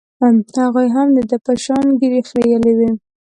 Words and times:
هغوى 0.63 0.85
هم 0.95 1.07
د 1.17 1.19
ده 1.29 1.37
په 1.45 1.53
شان 1.63 1.85
ږيرې 1.99 2.21
خرييلې 2.29 2.73
وې. 2.77 2.89